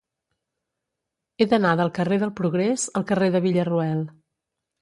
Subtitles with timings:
[1.37, 4.03] He d'anar del carrer del Progrés al carrer de Villarroel.